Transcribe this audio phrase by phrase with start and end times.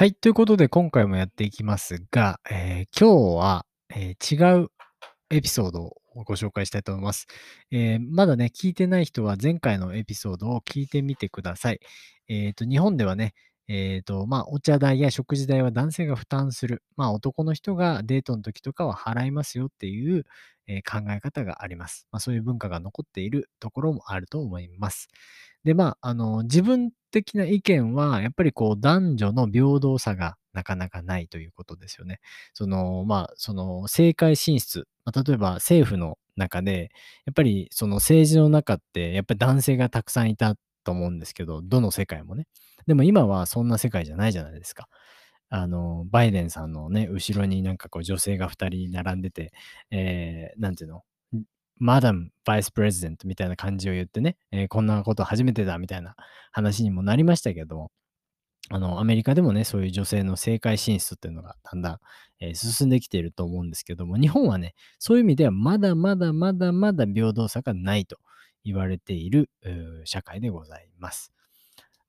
[0.00, 0.14] はい。
[0.14, 4.68] ということで、今回もやっていきますが、えー今日は、えー違う
[5.28, 5.94] エピソードを
[6.24, 7.26] ご紹介したいと思います。
[7.70, 11.80] えーまだね、聞いてない人は前回のエピソードを聞いてみてください。
[12.28, 13.34] えっと、日本ではね、
[13.72, 16.82] えっと、まあ、お茶代や食事代は男性が負担する。
[16.96, 20.24] まあ、男の人がデートの時とかは払いますよっていう、
[20.66, 22.08] え考え方があります。
[22.10, 25.08] まあ、そういう文化が残っているところもあると思います。
[25.62, 32.18] で、まあ、あの、自分的な意見は、やっぱりこう、男女の平等さがなかなかないということですよね。
[32.54, 36.90] その、まあ、その、政界進出、まあ、例えば政府の中で、
[37.24, 42.46] やっぱりその政治の中って、やっぱり男性がたくさんいたと思うんですけど、どの世界もね。
[42.86, 44.88] でも今はそんな世界じゃないじゃないですか。
[45.50, 49.52] あの、バイデンさんのね、後ろになんかこう女性が2人並んでて、
[49.90, 51.02] えー、なんていうの？
[51.78, 56.14] マダム、バイスプレジデントみたいな感じを言ってね、えーこんなこと初めてだみたいな
[56.52, 57.90] 話にもなりましたけども、
[58.68, 61.98] あの、アメリカでもね、そういう女性の政界進出っていうのがだんだん、
[62.40, 68.18] えー進んできていると思うんですけども、日本はね、そういう意味ではまだまだまだまだ平等さがないと
[68.64, 69.50] 言われている
[70.04, 71.32] 社会でございます。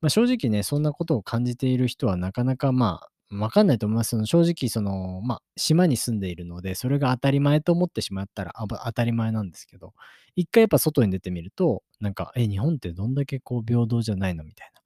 [0.00, 4.10] まあ、正直ね、そんなことを感じている人はなかなかまあ、わかんないと思います。
[4.10, 9.94] その正直、その、まあ、島に住んでいるので、それが当たり前と思ってしまったら当たり前なんですけど、
[10.36, 14.82] 一回やっぱ外に出てみると、なんか、え、日本ってどんだけこう平等じゃないのみたいな、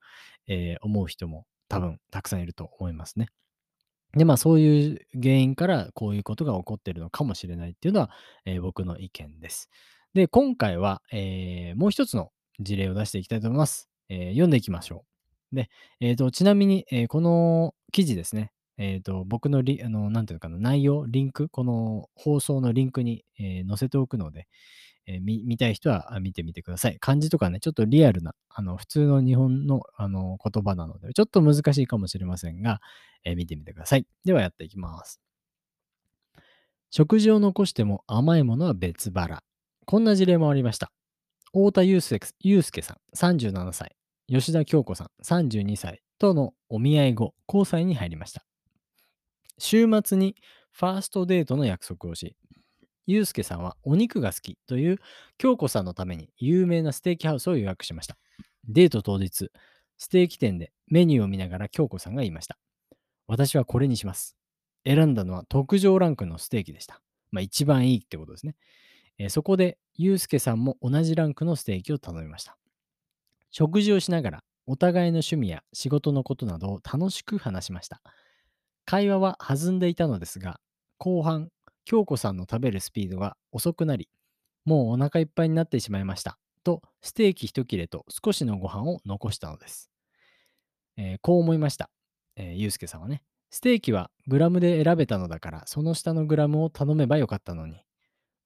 [0.55, 3.28] えー思う人も多分たくさんいると思いますね。
[4.17, 8.11] で、まあそういう原因からこういうことが起こっているのかもしれないっていうのは、
[8.47, 9.70] えー僕の意見です。
[10.17, 13.91] で、今回は、えーもう一つの事例を出していきたいと思います。
[14.09, 15.05] えー読んでいきましょ
[15.53, 15.56] う。
[15.56, 15.69] で、
[16.00, 24.48] えーと、ちなみに、えーこの記事ですね、えーと、僕のリ、あの、なんていうのかな、内容、リンク、この放送のリンクに、えー載せておくので、
[25.06, 26.97] え見見たい人は見てみてください。
[26.98, 32.81] 漢字とかね、ちょっとリアルな、あの、普通の日本の、あの、言葉なので、ちょっと難しいかもしれませんが、
[33.25, 34.06] え見てみてください。
[34.25, 35.20] ではやっていきます。
[36.91, 39.42] 食事を残しても甘いものは別腹。
[39.88, 40.91] こんな事例もありました。
[41.52, 43.94] 太田祐介さん、37歳。
[44.28, 48.44] 吉田京子さん、32歳とのお見合い後、交際に入りました。
[49.58, 50.34] 週末に
[50.72, 52.34] ファーストデートの約束をし、
[53.06, 54.98] 祐介さんはお肉が好きという
[55.38, 58.19] 京子さんのために有名なステーキハウスを予約しました。
[58.66, 59.52] デート当日、
[59.98, 62.58] ステーキ店でメニューを見ながら京子さんが言いました。
[63.28, 64.36] 私はこれにします。
[64.84, 67.00] 選んだのは特上ランクのステーキでした。
[67.30, 68.56] まあ一番いいってことですね。
[69.19, 72.59] えーそこで、祐介さんも同じランクのステーキを頼みました。
[73.50, 78.03] 食事をしながら、お互いの趣味や仕事のことなどを楽しく話しました。
[78.84, 80.60] 会話は弾んでいたのですが、
[80.99, 81.50] 後半、
[81.84, 84.09] 京子さんの食べるスピードが遅くなり、
[84.65, 86.38] もうお腹いっぱいになってしまいました。
[86.65, 89.91] と、ステーキ一切れと少しのご飯を残したのです。
[90.97, 91.91] えーこう思いました。
[92.37, 93.22] えー、ゆうすけさんはね。
[93.50, 97.85] ステーキはグラムで選べたのだから、その下のグラムを頼めばよかったのに。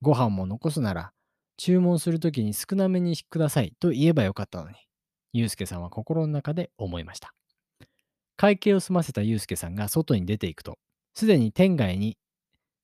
[0.01, 1.11] ご飯も残すなら、
[1.57, 4.75] 注文するときに少なめにくださいと言えばよかったのに。
[5.33, 7.33] ゆうすけさんは心の中で思いました。
[8.35, 10.79] 会計を済ませたゆうすけさんが外に出ていくと、
[11.13, 12.17] すでに天外に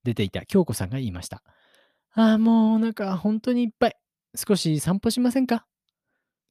[0.04, 1.42] 出ていた京子さんが言いました。
[2.14, 3.96] ああ、もうお腹本当にいっぱい。
[4.36, 5.66] 少し散歩しませんか？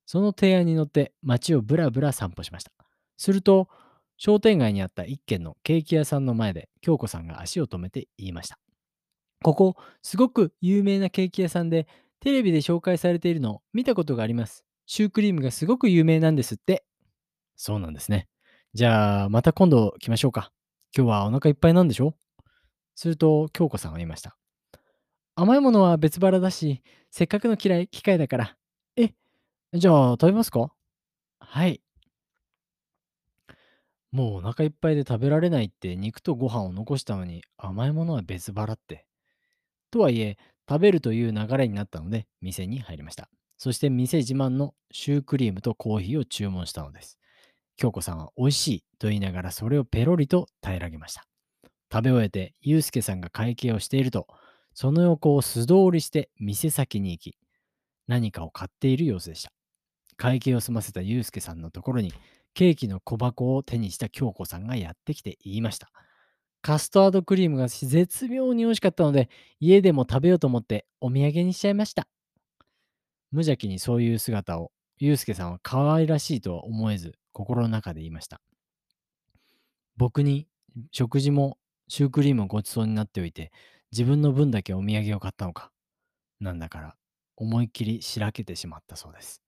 [0.06, 2.72] その提案に乗って街をぶらぶら散歩しました。
[3.16, 3.68] すると、
[4.18, 8.58] 商店街にあった一軒のケーキ屋さんの前で京子さんが足を止めて言いました。
[9.42, 11.86] ここ、すごく有名なケーキ屋さんで、
[12.20, 14.64] テレビで紹介されているのを見たことがあります。
[14.86, 16.84] シュークリームがすごく有名なんですって。
[17.54, 18.28] そうなんですね。
[18.74, 20.52] じゃあ、また今度来ましょうか。
[20.96, 22.14] 今日はお腹いっぱいなんでしょ？
[22.94, 24.36] すると、京子さんは言いました。
[25.34, 28.56] 甘いものは別腹だし、せっかくの嫌い機会だから。
[28.96, 29.12] え、
[29.74, 30.72] じゃあ食べますか？
[31.38, 31.82] はい。
[34.12, 39.05] もうお腹いっぱいで食べられないって肉とご飯を残したのに甘いものは別腹って。
[39.90, 40.38] とはいえ、
[40.68, 43.28] 食べるという流れになったので店に入りました。
[43.58, 47.18] そして店自慢のシュークリームとコーヒーを注文したのです。
[47.76, 51.26] 京子さんは美味しいと言いながらそれをペロリと平らげました。
[51.92, 54.26] 食べ終えて、ゆうすけさんが会計をしていると、
[54.74, 57.38] その横を素通りして店先に行き、
[58.08, 59.52] 何かを買っている様子でした。
[60.16, 62.12] 会計を済ませたゆうすけさんのところに、
[62.54, 65.90] ケーキの小箱を手にした京子さんがやってきて言いました。
[66.66, 69.28] カスタードクリームが絶妙に美味しかったので、
[69.60, 72.08] 家でも食べようと思ってお土産にしちゃいました。
[73.30, 78.40] 無邪気にそういう姿を、ゆうすけさんは可愛らしいとは思えず、心の中で言いました。
[79.96, 80.48] 僕に
[80.90, 83.52] 食事もシュークリームをごちそうになっておいて、
[83.92, 85.70] 自分の分だけお土産を買ったのか。
[86.40, 86.96] なんだから、
[87.36, 89.40] 思いっきりしらけてしまったそうです。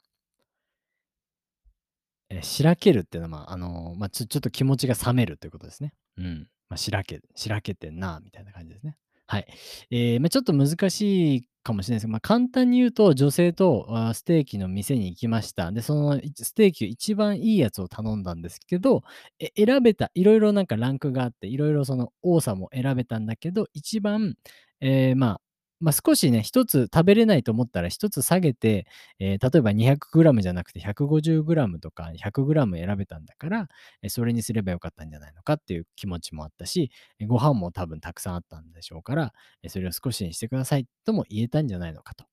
[2.31, 5.95] えしらけるっていうのは、まあ、あのまあ、ちょ、ちょっと気持ちが冷めるということですね。
[6.17, 6.49] うん。
[6.69, 8.97] まあ、しらけ、しらけてんな、みたいな感じですね。
[9.27, 9.47] はい。
[9.91, 15.71] えーまあ、ちょっと難しいかもしれないですけど、まあ、簡単に言うと、女性とあステーキの店に行きました。
[15.71, 19.03] で、そのステーキ一番いいやつを頼んだんですけど、
[19.39, 24.35] え選べた、いろいろなんかランクがあって、いろいろその多さも選べたんだけど、一番、
[24.81, 25.41] えーまあ、
[25.81, 28.87] まあ、少しね、一つ食べれないと思ったら一つ下げて、
[29.21, 33.69] えー例えば 200g じゃなくて 150g とか 100g 選べたんだから、
[34.09, 36.91] それにすればよかったんじゃないのかっていう気持ちもあったし、
[37.27, 39.33] ご飯も多分たくさんあったんでしょうから、
[39.69, 42.27] それを少しにしてくださいとも言えたんじゃないのかと。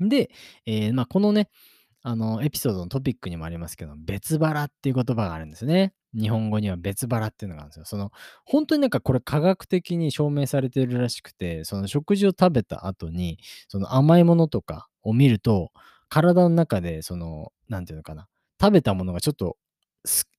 [0.00, 0.30] で、
[0.66, 1.48] えーまあ、このね、
[2.04, 5.94] あの、エピソードのトピックにもありますけど、別腹っていう言葉があるんですね。
[6.18, 7.84] 日本語には別腹っていうのがあるんですよ。
[7.84, 8.10] その、
[8.44, 13.38] 本当になんかこれ科学的に証明されてるらしくて、その食事を食べた後に、
[13.68, 15.70] その甘いものとかを見ると、
[16.08, 18.28] 体の中で、その、なんていうのかな、
[18.60, 19.56] 食べたものがちょっと、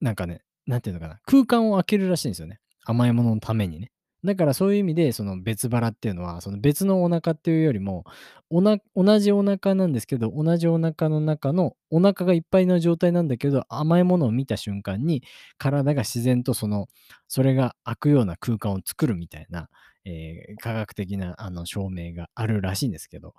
[0.02, 2.60] なんかね、なんていうのかな、空間を空けるらしいんですよね。
[2.86, 3.92] 甘いもののためにね。
[4.26, 8.06] だからそういう意味で、その別腹っていうのは、その別のお腹っていうよりも、
[8.50, 15.24] 同じお腹なんですけど、同じお腹の中のお腹がいっぱいの状態なんだけど、甘いものを見た瞬間に、
[15.58, 16.88] 体が自然とその、
[17.28, 19.70] それが空くような空間を作るみたいな、
[20.06, 23.34] えー科学的なあの証明があるらしいんですけど、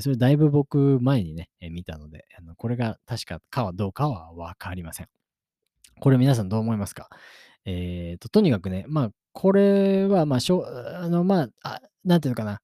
[0.00, 5.08] それだいぶ僕前にね、え見たので、あのこれが確かかはどうかはわかりません。
[6.00, 7.08] これ皆さんどう思いますか？
[7.64, 12.60] えーと、とにかくね、まあ、これは、まあ、しょ、あの、まあ、あなんていうのかな。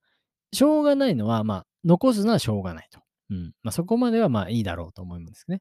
[0.52, 3.00] しょうがないのは、まあ、残すのはしょうがないと。
[3.30, 3.52] うん。
[3.62, 5.60] まあ、そこまでは、まあ、いいだろうと思いますね。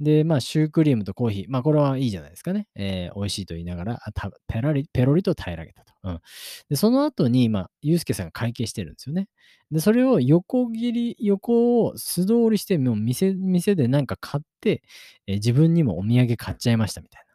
[0.00, 1.44] で、まあ、シュークリームとコーヒー。
[1.48, 2.66] まあ、これはいいじゃないですかね。
[2.74, 5.92] えー美味しいと言いながら、たペラリ、ペロリと平らげたと。
[6.02, 6.20] うん。
[6.68, 9.28] で、その後に、まあ、ユうスケさんが会計してるんですよね。
[9.70, 14.82] で、それを横切り、横を素通りして、もう店、店でなんか買って、
[15.26, 17.33] えー自分にもお土産買っちゃいましたみたいな。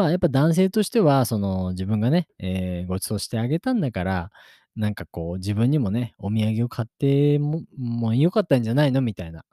[0.00, 4.30] まあ、やっぱ男性としては、その、自分がね、えーご馳走してあげたんだから、
[4.76, 9.02] なんかこう、自分にもね、お土産を買っても、もう良かったんじゃないの？
[9.02, 9.44] みたいな、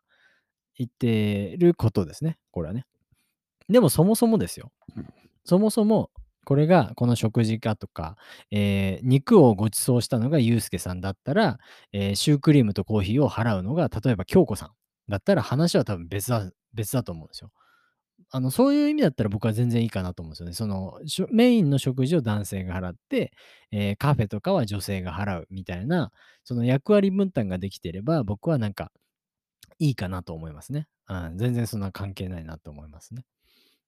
[0.77, 2.37] 言ってることですね。
[2.51, 2.85] これはね。
[3.67, 4.71] でもそもそもですよ。
[5.43, 6.11] そもそも、
[6.45, 8.15] これが、この食事かとか、
[8.51, 11.59] えー肉をご馳走したのがユうスケさんだったら、
[11.91, 14.71] えーシュークリームとコーヒーを払うのが、例えば京子さん
[15.09, 17.51] だったら話は多分別だ、別だと思うんですよ。
[18.29, 20.53] あの、そういう意味だったら僕は全然いいかなと思うんですよね。
[20.53, 20.99] その、
[21.31, 23.31] メインの食事を男性が払って、
[23.71, 26.11] えーカフェとかは女性が払うみたいな、
[26.43, 28.91] その役割分担ができてれば、僕はなんか
[29.79, 30.87] いいかなと思いますね。
[31.09, 33.23] うん、全然そんな関係ないなと思いますね。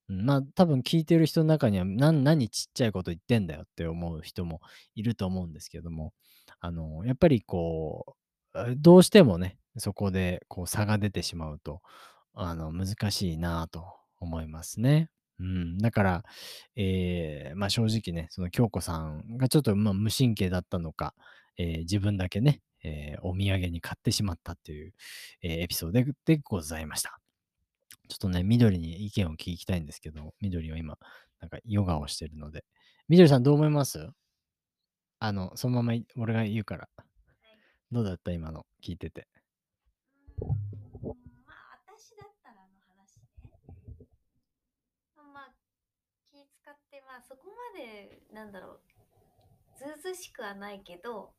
[0.08, 4.60] うん、まあ、多分聞いてる人の中には、なん何ちっちゃいこと言ってんだよって思う人も
[4.94, 6.12] いると思うんですけども、
[6.60, 8.16] あの、やっぱりこ
[8.54, 11.82] う、どうしてもね、そこでこう差が出てしまうと、
[12.34, 15.10] あの、難しいなと思いますね。
[15.38, 16.24] うん、だから、
[16.76, 21.14] えーまあ正直ね、その京子さんがちょっとまあ無神経だったのか、
[21.56, 24.92] えー自分だけね、えーお土産に買ってしまったっていう、
[25.42, 27.18] えーエピソードででございました。
[28.08, 30.98] ちょっとね、緑に意見を聞きたいんですけど、緑は今、
[31.40, 32.64] なんかヨガをしてるので。
[33.08, 34.10] 緑さんどう思います？
[35.20, 36.88] あの、そのままい俺が言うから。
[37.90, 38.32] どうだった？
[38.32, 39.26] 今の聞いてて。
[40.42, 40.48] うん
[41.46, 43.28] まあ私だったらあの話ね
[45.32, 45.52] まあ
[46.30, 47.42] 気使ってまあそこ
[47.74, 48.80] までなんだろう。
[49.78, 51.32] ずうずうしくはないけど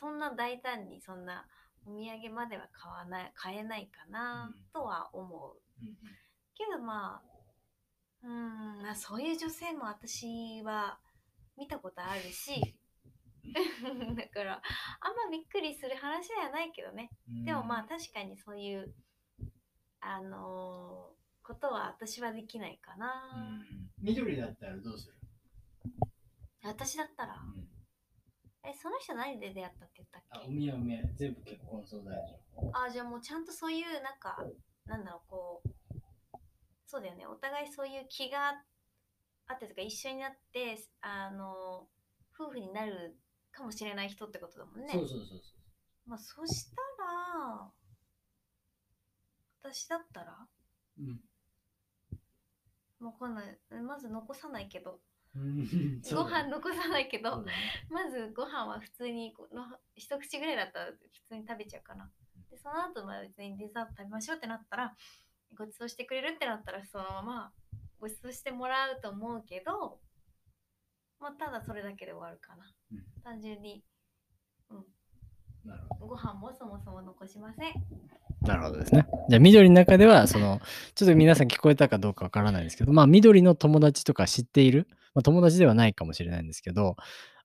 [0.00, 1.46] そんな大胆にそんな
[1.86, 4.64] お土産までは買わない買えないかなうん。
[4.72, 5.56] とは思う。
[6.54, 7.28] けどまあ
[8.22, 10.98] うーんまあそういう女性も私は
[11.58, 12.76] 見たことあるし
[14.16, 14.62] だから
[15.00, 17.10] あんまびっくりする話ではないけどね。
[17.44, 18.94] でもまあ確かにそういう
[20.00, 23.64] あのーことは私はできないかな、
[24.00, 25.14] 緑だったらどうする？
[26.62, 27.36] 私だったら？
[28.64, 30.48] えその人何で出会ったって言ったっけ？
[30.48, 32.14] おみやおみや、全部結婚相談
[32.54, 32.70] 所。
[32.72, 34.38] あじゃあもうちゃんとそういうなんか
[34.86, 35.98] なんだろうこう
[36.86, 37.26] そうだよね。
[37.26, 38.62] お互いそういう気が
[39.48, 41.88] あってとか一緒になってあの
[42.38, 43.16] 夫婦になる
[43.50, 44.92] かもしれない人ってことだもんね。
[44.92, 45.38] そうそうそうそう。
[46.06, 47.70] まあそしたら
[49.64, 50.46] 私だったら？
[51.00, 51.20] うん
[53.02, 53.58] わかんない。
[53.82, 55.00] まず残さないけど。
[55.34, 56.00] うん。
[56.02, 57.44] ご飯残さないけど、
[57.90, 59.64] まずご飯は普通にこの
[59.96, 62.10] 一口ぐらいだったら普通に食べちゃうかな。
[62.50, 64.94] でその後まあ別にデザート食べましょうってなったら
[65.56, 67.52] ご馳走してくれるってなったらそのまま
[67.98, 70.00] ご馳走してもらうと思うけど、
[71.20, 72.64] まあ、ただそれだけで終わるかな。
[72.92, 73.22] うん。
[73.22, 73.82] 単純に。
[75.64, 76.06] なるほど。
[76.08, 77.72] ご飯もそもそも残しません。
[78.44, 79.06] なるほどですね。
[79.28, 80.60] じゃあ、緑の中では、その、
[80.94, 86.96] ちょっと皆さん聞こえたかどうかわからないですけど、まあ、緑の友達とか知っている、まあ、友達ではないかもしれないんですけど、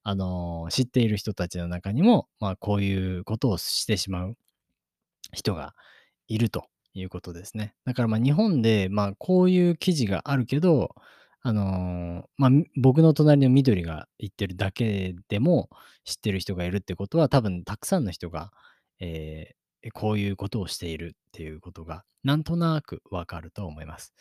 [0.04, 4.38] あのー知っている人たちの中にも、まあ、こういうことをしてしまう
[5.34, 5.74] 人が
[6.30, 7.74] いるということですね。
[7.86, 10.96] だからまあ日本でまあこういう記事があるけど、
[11.42, 15.70] あのーまあ僕の隣の緑が言ってるだけでも
[16.06, 18.51] 知ってる人がいるってことは多分たくさんの人が、
[19.01, 19.58] えー
[19.91, 24.13] こういうことをしているっていうことがなんとなくわかると思います。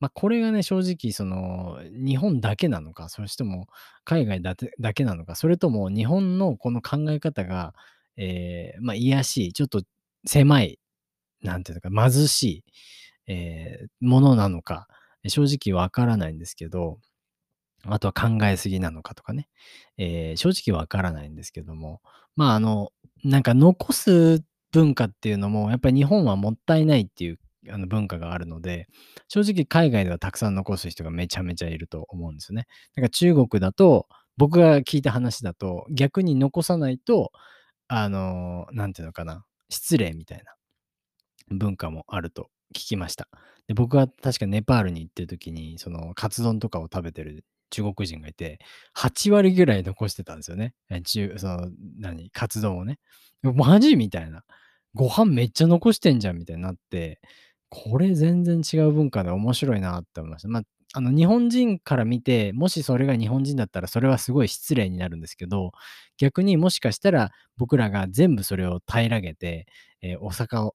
[0.00, 3.66] まあこれがね正直その日本だけなのかそしても
[4.04, 4.54] 海外だ
[4.94, 7.74] けなのかそれとも日本のこの考え方が、
[8.16, 9.82] えーまあ癒しいちょっと
[10.26, 10.78] 狭い
[11.42, 12.64] なんていうのか、貧しい、
[13.32, 14.88] えーものなのか、
[15.28, 16.98] 正直わからないんですけど、
[17.86, 19.48] あとは考えすぎなのかとかね、
[19.98, 22.00] えー正直わからないんですけども、
[22.36, 22.92] まあ、あの、
[23.24, 24.42] なんか残す
[24.74, 27.38] 文化っていうのも、やっぱり日本はもったいないっていう
[27.70, 28.88] あの文化があるので、
[29.28, 32.66] 正直海外ではたくさん残す人がめちゃめちゃいると思うんですよね。
[32.96, 37.30] だから中国だと、僕が聞いた話だと、逆に残さないと、
[37.86, 40.54] あの、なんていうのかな、失礼みたいな。
[41.50, 43.28] 文化もあると聞きました。
[43.68, 48.58] で、僕は確かネパールに行ってる時に、そのカツ丼とかを食べてる中国人がいて、
[48.96, 50.74] 8割ぐらい残してたんですよね。
[51.04, 52.98] 中その、何、カツ丼をね。
[53.42, 53.96] マジ？
[53.96, 54.42] みたいな。
[54.94, 57.20] ご飯めっちゃ残してんじゃんみたいになって、
[57.70, 60.48] これ全然違う文化で面白いなって思いました。
[60.48, 60.62] まあ、
[60.94, 65.72] あの日本人から見て、もしそれが日本人だったらそれはすごい失礼になるんですけど、
[66.18, 69.66] 逆にもしかしたら僕らが全部それを平らげて、
[70.02, 70.74] えーお皿を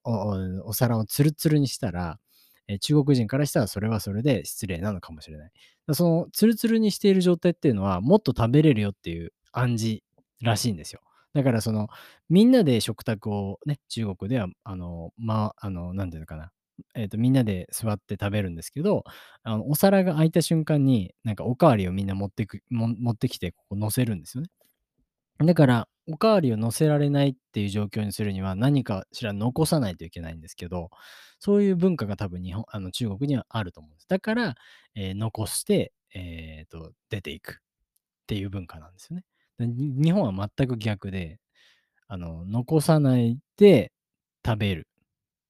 [0.66, 2.20] お皿をツルツルにしたら、
[2.68, 5.52] え中国人からしたらそれはそれで失礼なのかもしれない。
[5.94, 10.02] そのツルツルにしている状態っていうのはもっと食べれるよっていう暗示
[10.42, 11.02] らしいんですよ。
[11.34, 11.90] だからその
[12.30, 16.52] みんなで食卓をね、中国ではあの、まあ、の、なんていうのかな。
[16.96, 19.04] えっ、と、みんなで座って食べるんですけど、
[19.44, 24.50] あのお皿が空いた瞬間に、なんかおかわりをみんな持ってく、持ってきて、ここ乗せるんですよね。
[25.46, 30.90] だから、おかわりを乗せられないっていう状況にするには、何かしら残さないといけないんですけど、
[31.40, 34.08] そういう文化が多分日本、あの中国にはあると思うんです。
[34.08, 34.56] だから、
[34.96, 37.56] えー残して、えーと、出ていくっ
[38.28, 39.24] ていう文化なんですよね。
[39.60, 41.40] 日本は全く逆で、
[42.08, 43.92] あの、残さないで
[44.46, 44.88] 食べる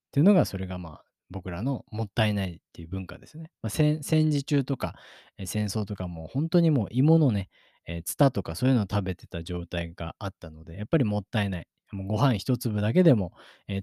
[0.09, 3.51] っていうのが、それがまあ、僕らのもったいないっていう文化ですね。
[3.61, 4.95] まあ、戦戦時中とか、
[5.45, 7.49] 戦争とかも本当にもう芋のね、
[8.05, 11.67] ツタとかそういうのを食べてた状態があったので、やっぱりもったいない。
[11.91, 13.33] もうご飯一粒だけでも、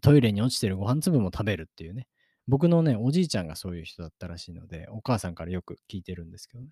[0.00, 2.06] トイレに落ちてるご飯粒も食べるっていうね。
[2.48, 6.70] 僕のね、おじいちゃんがそういう人だったらしいので、お母さんからよく聞いてるんですけどね。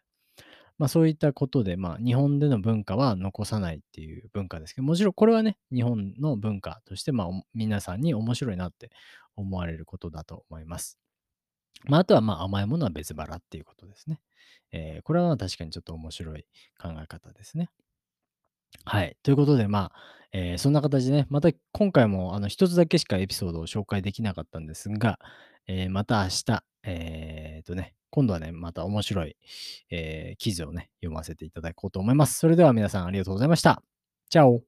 [0.78, 8.90] まあそういったことで、まあ日本での文化は残さないっていう文化ですけど、もちろんこれはね、日本の文化として、まあ皆さんに面白いなって
[9.36, 10.98] 思われることだと思います。
[11.84, 14.20] まああとはまあ甘いものは別腹っていうことですね。
[14.72, 16.44] えーこれは確かにちょっと面白い
[16.80, 17.68] 考え方ですね。
[18.84, 19.16] はい。
[19.22, 19.98] ということで、まあ、
[20.32, 25.18] えーそんな形でね、また今回もあの一つだけしかエピソードを紹介できなかったんですが、
[25.68, 29.36] えーまた明日、えーとね、今度はね、また面白い、
[29.90, 32.38] えー記事をね、読ませていただこうと思います。
[32.38, 33.82] それでは皆さんありがとうございました。
[34.30, 34.62] チャオ